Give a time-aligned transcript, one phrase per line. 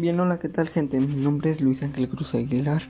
[0.00, 0.98] Bien, hola, ¿qué tal gente?
[0.98, 2.80] Mi nombre es Luis Ángel Cruz Aguilar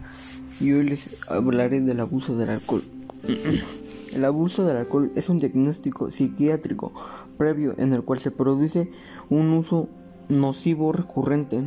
[0.61, 2.85] y hoy les hablaré del abuso del alcohol.
[4.15, 6.93] El abuso del alcohol es un diagnóstico psiquiátrico
[7.37, 8.93] previo en el cual se produce
[9.29, 9.89] un uso
[10.29, 11.61] nocivo recurrente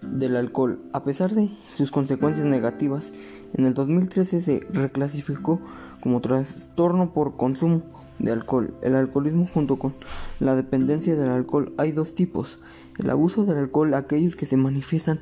[0.00, 0.80] del alcohol.
[0.94, 3.12] A pesar de sus consecuencias negativas,
[3.52, 5.60] en el 2013 se reclasificó
[6.00, 7.82] como trastorno por consumo
[8.18, 8.74] de alcohol.
[8.82, 9.94] El alcoholismo junto con
[10.40, 12.56] la dependencia del alcohol hay dos tipos.
[12.98, 15.20] El abuso del alcohol, aquellos que se manifiestan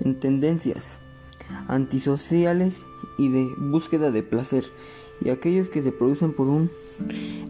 [0.00, 0.98] en tendencias
[1.68, 2.86] antisociales
[3.18, 4.64] y de búsqueda de placer,
[5.24, 6.70] y aquellos que se producen por un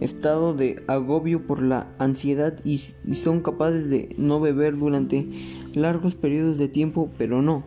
[0.01, 5.27] estado de agobio por la ansiedad y, son capaces de no beber durante
[5.75, 7.65] largos periodos de tiempo, pero no.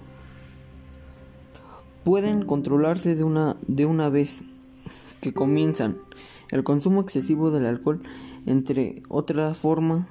[2.04, 4.42] Pueden controlarse de una, de una vez
[5.22, 5.98] que comienzan
[6.52, 8.02] el consumo excesivo del alcohol,
[8.46, 10.06] entre otras formas,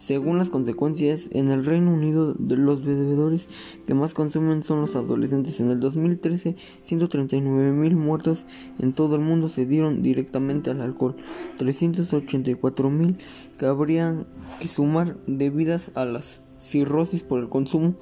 [0.00, 3.50] según las consecuencias, en el Reino Unido los bebedores
[3.86, 5.60] que más consumen son los adolescentes.
[5.60, 8.46] En el 2013, 139 mil muertos
[8.78, 11.16] en todo el mundo se dieron directamente al alcohol,
[11.58, 13.18] 384 mil
[13.58, 14.26] que habrían
[14.58, 17.94] que sumar debidas a las cirrosis por el consumo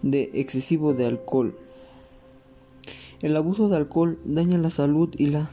[0.00, 1.54] de excesivo de alcohol.
[3.20, 5.50] El abuso de alcohol daña la salud y la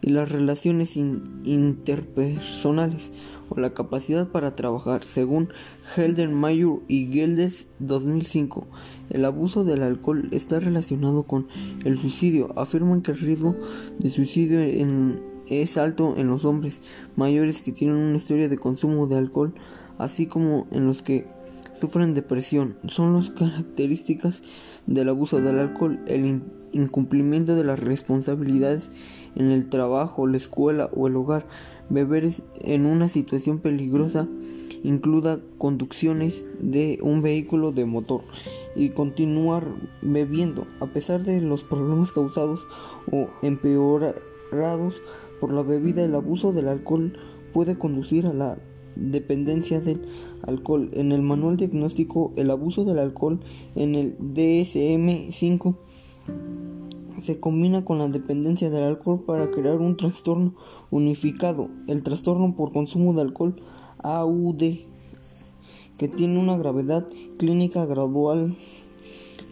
[0.00, 3.10] y las relaciones interpersonales
[3.48, 5.48] o la capacidad para trabajar, según
[5.96, 8.68] Helder Mayer y Geldes 2005.
[9.10, 11.48] El abuso del alcohol está relacionado con
[11.84, 12.58] el suicidio.
[12.58, 13.56] Afirman que el riesgo
[13.98, 14.60] de suicidio
[15.46, 16.82] es alto en los hombres
[17.16, 19.54] mayores que tienen una historia de consumo de alcohol,
[19.96, 21.26] así como en los que
[21.78, 22.76] sufren depresión.
[22.88, 24.42] Son las características
[24.86, 28.90] del abuso del alcohol, el incumplimiento de las responsabilidades
[29.36, 31.46] en el trabajo, la escuela o el hogar.
[31.90, 32.28] Beber
[32.60, 34.28] en una situación peligrosa
[34.82, 38.20] includa conducciones de un vehículo de motor
[38.76, 39.66] y continuar
[40.02, 42.60] bebiendo a pesar de los problemas causados
[43.10, 45.02] o empeorados
[45.40, 47.18] por la bebida el abuso del alcohol
[47.52, 48.58] puede conducir a la
[48.96, 50.02] dependencia del
[50.42, 50.90] alcohol.
[50.92, 53.40] En el manual diagnóstico el abuso del alcohol
[53.74, 55.76] en el DSM-5
[57.20, 60.54] se combina con la dependencia del alcohol para crear un trastorno
[60.90, 63.56] unificado, el trastorno por consumo de alcohol
[63.98, 64.62] AUD,
[65.96, 67.06] que tiene una gravedad
[67.38, 68.56] clínica gradual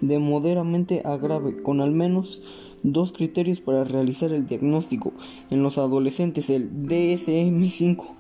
[0.01, 2.43] de moderadamente a grave, con al menos
[2.83, 5.13] dos criterios para realizar el diagnóstico.
[5.51, 8.16] En los adolescentes, el DSM-5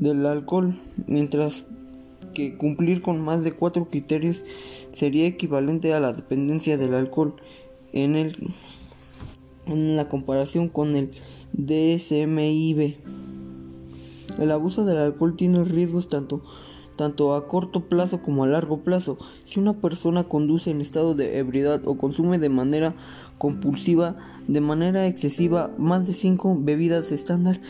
[0.00, 1.66] del alcohol, mientras
[2.34, 4.44] que cumplir con más de cuatro criterios
[4.92, 7.34] sería equivalente a la dependencia del alcohol
[7.92, 8.36] en, el,
[9.66, 11.10] en la comparación con el
[11.52, 12.96] DSMIB.
[14.38, 16.42] El abuso del alcohol tiene riesgos tanto,
[16.96, 19.18] tanto a corto plazo como a largo plazo.
[19.44, 22.94] Si una persona conduce en estado de ebriedad o consume de manera
[23.38, 24.16] compulsiva,
[24.46, 27.60] de manera excesiva, más de 5 bebidas estándar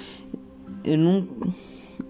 [0.84, 1.54] en un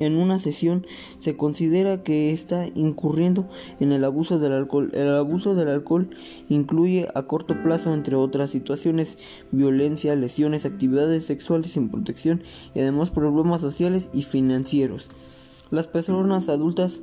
[0.00, 0.86] en una sesión
[1.18, 3.48] se considera que está incurriendo
[3.80, 4.90] en el abuso del alcohol.
[4.94, 6.10] El abuso del alcohol
[6.48, 9.18] incluye a corto plazo, entre otras situaciones,
[9.50, 12.42] violencia, lesiones, actividades sexuales sin protección
[12.74, 15.08] y además problemas sociales y financieros.
[15.70, 17.02] Las personas adultas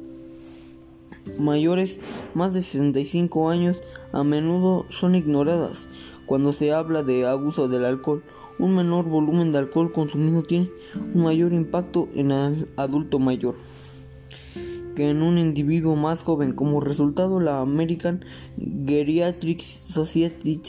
[1.40, 2.00] mayores
[2.34, 3.82] más de 65 años
[4.12, 5.90] a menudo son ignoradas
[6.26, 8.24] cuando se habla de abuso del alcohol
[8.60, 10.70] un menor volumen de alcohol consumido tiene
[11.14, 13.56] un mayor impacto en el adulto mayor
[14.96, 16.54] que en un individuo más joven.
[16.54, 18.24] Como resultado, la American
[18.58, 20.62] Geriatric Society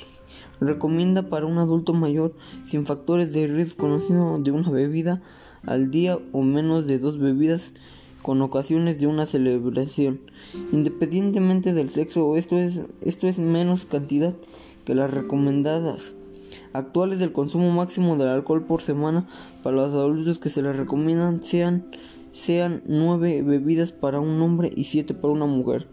[0.60, 2.34] recomienda para un adulto mayor
[2.66, 5.22] sin factores de riesgo conocido de una bebida
[5.64, 7.72] al día o menos de dos bebidas
[8.22, 10.20] con ocasiones de una celebración.
[10.72, 14.34] Independientemente del sexo, esto es, esto es menos cantidad
[14.84, 16.12] que las recomendadas
[16.76, 19.26] actuales del consumo máximo del alcohol por semana
[19.62, 21.86] para los adultos que se les recomiendan sean
[22.36, 25.88] sean 9 bebidas para un hombre y 7 para una mujer.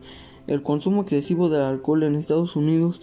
[0.46, 3.00] El consumo excesivo del alcohol en Estados Unidos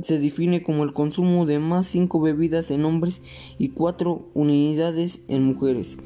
[0.00, 3.22] se define como el consumo de más 5 bebidas en hombres
[3.58, 5.96] y 4 unidades en mujeres.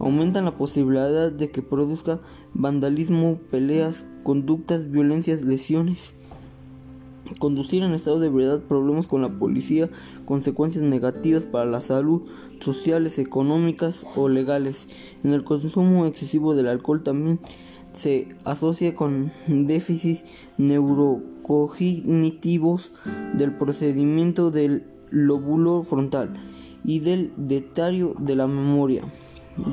[0.00, 2.20] Aumentan la posibilidad de que produzca
[2.52, 6.14] vandalismo, peleas, conductas, violencias, lesiones
[7.38, 9.88] conducir en estado de ebriedad, problemas con la policía,
[10.24, 12.22] consecuencias negativas para la salud,
[12.60, 14.88] sociales, económicas o legales.
[15.24, 17.40] En el consumo excesivo del alcohol también
[17.92, 20.24] se asocia con déficits
[20.58, 22.92] neurocognitivos
[23.34, 26.34] del procedimiento del lóbulo frontal
[26.84, 29.02] y del detario de la memoria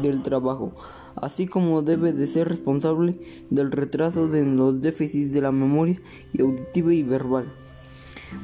[0.02, 0.74] del trabajo.
[1.22, 3.16] Así como debe de ser responsable
[3.50, 6.00] del retraso de los déficits de la memoria
[6.34, 7.46] y auditiva y verbal.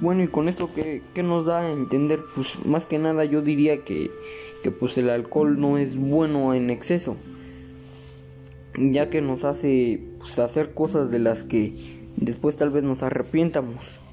[0.01, 3.83] Bueno, y con esto que, nos da a entender, pues más que nada yo diría
[3.83, 4.09] que,
[4.63, 7.15] que pues el alcohol no es bueno en exceso,
[8.77, 11.73] ya que nos hace pues, hacer cosas de las que
[12.15, 14.04] después tal vez nos arrepientamos.